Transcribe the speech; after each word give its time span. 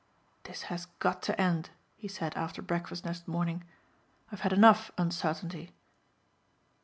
"This 0.45 0.63
has 0.63 0.87
got 0.97 1.21
to 1.29 1.39
end," 1.39 1.69
he 1.95 2.07
said 2.07 2.35
after 2.35 2.63
breakfast 2.63 3.05
next 3.05 3.27
morning, 3.27 3.63
"I've 4.31 4.39
had 4.41 4.51
enough 4.51 4.89
uncertainty." 4.97 5.73